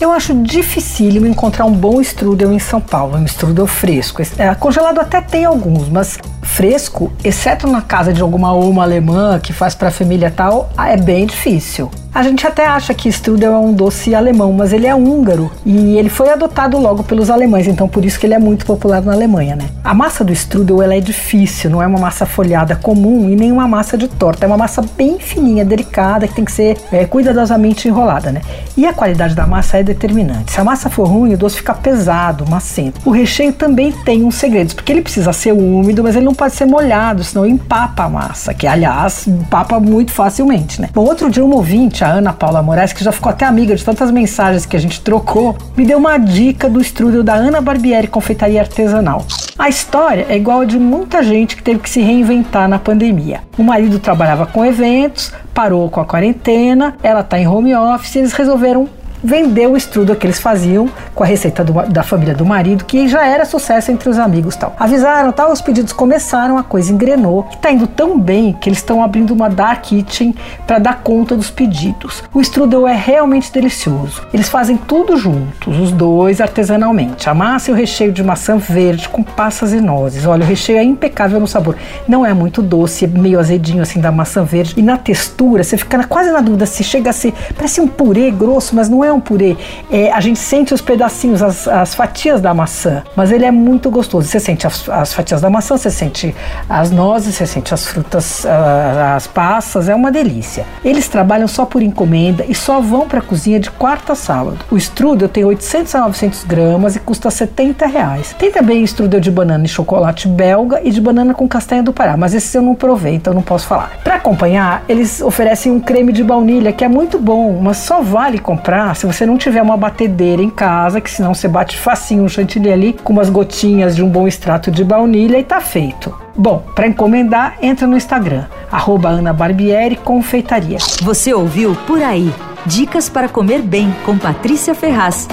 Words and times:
Eu 0.00 0.12
acho 0.12 0.32
dificílimo 0.42 1.26
encontrar 1.26 1.64
um 1.64 1.72
bom 1.72 2.00
strudel 2.00 2.52
em 2.52 2.58
São 2.60 2.80
Paulo, 2.80 3.16
um 3.16 3.24
strudel 3.24 3.66
fresco. 3.66 4.22
É, 4.38 4.54
congelado 4.54 5.00
até 5.00 5.20
tem 5.20 5.44
alguns, 5.44 5.88
mas 5.88 6.18
fresco, 6.40 7.12
exceto 7.24 7.66
na 7.66 7.82
casa 7.82 8.12
de 8.12 8.22
alguma 8.22 8.52
uma 8.52 8.84
alemã 8.84 9.40
que 9.40 9.52
faz 9.52 9.74
para 9.74 9.88
a 9.88 9.90
família 9.90 10.30
tal, 10.30 10.70
é 10.78 10.96
bem 10.96 11.26
difícil. 11.26 11.90
A 12.18 12.22
gente 12.24 12.44
até 12.44 12.66
acha 12.66 12.92
que 12.92 13.08
strudel 13.08 13.52
é 13.52 13.58
um 13.58 13.72
doce 13.72 14.12
alemão, 14.12 14.52
mas 14.52 14.72
ele 14.72 14.88
é 14.88 14.92
húngaro 14.92 15.52
e 15.64 15.96
ele 15.96 16.08
foi 16.08 16.28
adotado 16.30 16.76
logo 16.76 17.04
pelos 17.04 17.30
alemães, 17.30 17.68
então 17.68 17.88
por 17.88 18.04
isso 18.04 18.18
que 18.18 18.26
ele 18.26 18.34
é 18.34 18.40
muito 18.40 18.66
popular 18.66 19.00
na 19.00 19.12
Alemanha, 19.12 19.54
né? 19.54 19.66
A 19.84 19.94
massa 19.94 20.24
do 20.24 20.32
strudel 20.32 20.82
ela 20.82 20.96
é 20.96 21.00
difícil, 21.00 21.70
não 21.70 21.80
é 21.80 21.86
uma 21.86 22.00
massa 22.00 22.26
folhada 22.26 22.74
comum 22.74 23.30
e 23.30 23.36
nem 23.36 23.52
uma 23.52 23.68
massa 23.68 23.96
de 23.96 24.08
torta, 24.08 24.44
é 24.44 24.48
uma 24.48 24.56
massa 24.56 24.82
bem 24.96 25.20
fininha, 25.20 25.64
delicada, 25.64 26.26
que 26.26 26.34
tem 26.34 26.44
que 26.44 26.50
ser 26.50 26.76
é, 26.90 27.04
cuidadosamente 27.04 27.86
enrolada, 27.86 28.32
né? 28.32 28.40
E 28.76 28.84
a 28.84 28.92
qualidade 28.92 29.36
da 29.36 29.46
massa 29.46 29.78
é 29.78 29.84
determinante. 29.84 30.50
Se 30.50 30.60
a 30.60 30.64
massa 30.64 30.90
for 30.90 31.06
ruim, 31.06 31.34
o 31.34 31.38
doce 31.38 31.58
fica 31.58 31.72
pesado, 31.72 32.44
macento. 32.50 33.00
O 33.04 33.12
recheio 33.12 33.52
também 33.52 33.92
tem 33.92 34.24
uns 34.24 34.34
segredos, 34.34 34.74
porque 34.74 34.90
ele 34.90 35.02
precisa 35.02 35.32
ser 35.32 35.52
úmido, 35.52 36.02
mas 36.02 36.16
ele 36.16 36.24
não 36.24 36.34
pode 36.34 36.56
ser 36.56 36.66
molhado, 36.66 37.22
senão 37.22 37.46
empapa 37.46 38.02
a 38.02 38.08
massa, 38.08 38.52
que 38.52 38.66
aliás 38.66 39.28
empapa 39.28 39.78
muito 39.78 40.10
facilmente, 40.10 40.80
né? 40.80 40.88
Bom, 40.92 41.04
outro 41.04 41.30
dia 41.30 41.44
um 41.44 41.54
ouvinte, 41.54 42.07
Ana 42.08 42.32
Paula 42.32 42.62
Moraes, 42.62 42.92
que 42.92 43.04
já 43.04 43.12
ficou 43.12 43.30
até 43.30 43.44
amiga 43.44 43.74
de 43.74 43.84
tantas 43.84 44.10
mensagens 44.10 44.66
que 44.66 44.76
a 44.76 44.80
gente 44.80 45.00
trocou, 45.00 45.56
me 45.76 45.84
deu 45.84 45.98
uma 45.98 46.18
dica 46.18 46.68
do 46.68 46.80
strudel 46.80 47.22
da 47.22 47.34
Ana 47.34 47.60
Barbieri 47.60 48.06
Confeitaria 48.06 48.60
Artesanal. 48.60 49.24
A 49.58 49.68
história 49.68 50.26
é 50.28 50.36
igual 50.36 50.60
a 50.60 50.64
de 50.64 50.78
muita 50.78 51.22
gente 51.22 51.56
que 51.56 51.62
teve 51.62 51.80
que 51.80 51.90
se 51.90 52.00
reinventar 52.00 52.68
na 52.68 52.78
pandemia. 52.78 53.40
O 53.58 53.62
marido 53.62 53.98
trabalhava 53.98 54.46
com 54.46 54.64
eventos, 54.64 55.32
parou 55.52 55.90
com 55.90 56.00
a 56.00 56.04
quarentena, 56.04 56.96
ela 57.02 57.20
está 57.20 57.38
em 57.38 57.48
home 57.48 57.74
office, 57.74 58.16
eles 58.16 58.32
resolveram 58.32 58.88
vendeu 59.22 59.72
o 59.72 59.76
estudo 59.76 60.14
que 60.14 60.26
eles 60.26 60.38
faziam 60.38 60.88
com 61.14 61.24
a 61.24 61.26
receita 61.26 61.64
do, 61.64 61.72
da 61.88 62.02
família 62.02 62.34
do 62.34 62.44
marido, 62.44 62.84
que 62.84 63.08
já 63.08 63.26
era 63.26 63.44
sucesso 63.44 63.90
entre 63.90 64.08
os 64.08 64.18
amigos 64.18 64.56
tal. 64.56 64.74
Avisaram, 64.78 65.32
tal, 65.32 65.52
os 65.52 65.60
pedidos 65.60 65.92
começaram, 65.92 66.58
a 66.58 66.62
coisa 66.62 66.92
engrenou, 66.92 67.48
e 67.52 67.56
tá 67.56 67.70
indo 67.70 67.86
tão 67.86 68.18
bem 68.18 68.52
que 68.52 68.68
eles 68.68 68.78
estão 68.78 69.02
abrindo 69.02 69.32
uma 69.32 69.48
dark 69.48 69.88
kitchen 69.88 70.34
para 70.66 70.78
dar 70.78 71.00
conta 71.02 71.34
dos 71.34 71.50
pedidos. 71.50 72.22
O 72.32 72.40
strudel 72.40 72.86
é 72.86 72.94
realmente 72.94 73.52
delicioso. 73.52 74.22
Eles 74.32 74.48
fazem 74.48 74.76
tudo 74.76 75.16
juntos, 75.16 75.78
os 75.78 75.92
dois 75.92 76.40
artesanalmente. 76.40 77.28
A 77.28 77.34
massa 77.34 77.70
e 77.70 77.74
o 77.74 77.76
recheio 77.76 78.12
de 78.12 78.22
maçã 78.22 78.58
verde 78.58 79.08
com 79.08 79.22
passas 79.22 79.72
e 79.72 79.80
nozes. 79.80 80.26
Olha, 80.26 80.44
o 80.44 80.46
recheio 80.46 80.78
é 80.78 80.84
impecável 80.84 81.40
no 81.40 81.46
sabor. 81.46 81.76
Não 82.06 82.24
é 82.24 82.34
muito 82.34 82.60
doce, 82.60 83.04
é 83.04 83.08
meio 83.08 83.40
azedinho 83.40 83.82
assim 83.82 84.00
da 84.00 84.12
maçã 84.12 84.44
verde. 84.44 84.74
E 84.76 84.82
na 84.82 84.98
textura, 84.98 85.64
você 85.64 85.76
fica 85.76 86.04
quase 86.04 86.30
na 86.30 86.40
dúvida 86.40 86.66
se 86.66 86.84
chega 86.84 87.10
a 87.10 87.12
ser, 87.12 87.32
parece 87.56 87.80
um 87.80 87.88
purê 87.88 88.30
grosso, 88.30 88.76
mas 88.76 88.88
não 88.88 89.02
é 89.02 89.07
é 89.08 89.12
um 89.12 89.20
purê. 89.20 89.56
É, 89.90 90.12
a 90.12 90.20
gente 90.20 90.38
sente 90.38 90.72
os 90.72 90.80
pedacinhos, 90.80 91.42
as, 91.42 91.66
as, 91.66 91.94
fatias 91.94 92.40
da 92.40 92.54
maçã, 92.54 93.02
mas 93.16 93.32
ele 93.32 93.44
é 93.44 93.50
muito 93.50 93.90
gostoso. 93.90 94.28
Você 94.28 94.40
sente 94.40 94.66
as, 94.66 94.88
as, 94.88 95.12
fatias 95.12 95.40
da 95.40 95.50
maçã, 95.50 95.76
você 95.76 95.90
sente 95.90 96.34
as 96.68 96.90
nozes, 96.90 97.34
você 97.34 97.46
sente 97.46 97.74
as 97.74 97.86
frutas, 97.86 98.44
uh, 98.44 99.16
as 99.16 99.26
passas, 99.26 99.88
é 99.88 99.94
uma 99.94 100.12
delícia. 100.12 100.66
Eles 100.84 101.08
trabalham 101.08 101.48
só 101.48 101.64
por 101.64 101.82
encomenda 101.82 102.44
e 102.48 102.54
só 102.54 102.80
vão 102.80 103.08
para 103.08 103.18
a 103.18 103.22
cozinha 103.22 103.58
de 103.58 103.70
quarta 103.70 104.12
a 104.12 104.16
sábado. 104.16 104.58
O 104.70 104.76
strudel 104.76 105.28
tem 105.28 105.44
800 105.44 105.94
a 105.94 106.00
900 106.00 106.44
gramas 106.44 106.96
e 106.96 107.00
custa 107.00 107.30
70 107.30 107.86
reais. 107.86 108.34
Tem 108.38 108.50
também 108.50 108.82
strudel 108.84 109.20
de 109.20 109.30
banana 109.30 109.64
e 109.64 109.68
chocolate 109.68 110.28
belga 110.28 110.80
e 110.82 110.90
de 110.90 111.00
banana 111.00 111.34
com 111.34 111.48
castanha 111.48 111.82
do 111.82 111.92
Pará, 111.92 112.16
mas 112.16 112.34
esse 112.34 112.56
eu 112.56 112.62
não 112.62 112.74
provei, 112.74 113.14
então 113.14 113.32
não 113.32 113.42
posso 113.42 113.66
falar. 113.66 113.98
Para 114.04 114.16
acompanhar, 114.16 114.84
eles 114.88 115.20
oferecem 115.20 115.72
um 115.72 115.80
creme 115.80 116.12
de 116.12 116.22
baunilha 116.22 116.72
que 116.72 116.84
é 116.84 116.88
muito 116.88 117.18
bom, 117.18 117.58
mas 117.60 117.78
só 117.78 118.02
vale 118.02 118.38
comprar 118.38 118.94
se 118.98 119.06
você 119.06 119.24
não 119.24 119.38
tiver 119.38 119.62
uma 119.62 119.76
batedeira 119.76 120.42
em 120.42 120.50
casa, 120.50 121.00
que 121.00 121.08
senão 121.08 121.32
você 121.32 121.46
bate 121.46 121.78
facinho 121.78 122.24
um 122.24 122.28
chantilly 122.28 122.72
ali 122.72 122.92
com 122.92 123.12
umas 123.12 123.30
gotinhas 123.30 123.94
de 123.94 124.02
um 124.02 124.08
bom 124.08 124.26
extrato 124.26 124.72
de 124.72 124.82
baunilha 124.82 125.38
e 125.38 125.44
tá 125.44 125.60
feito. 125.60 126.12
Bom, 126.36 126.64
para 126.74 126.88
encomendar, 126.88 127.56
entra 127.62 127.86
no 127.86 127.96
Instagram, 127.96 128.46
arroba 128.72 129.08
Ana 129.08 129.32
Barbieri 129.32 129.94
Confeitaria. 129.94 130.78
Você 131.00 131.32
ouviu 131.32 131.76
Por 131.86 132.02
Aí. 132.02 132.34
Dicas 132.66 133.08
para 133.08 133.28
comer 133.28 133.62
bem 133.62 133.94
com 134.04 134.18
Patrícia 134.18 134.74
Ferraz. 134.74 135.28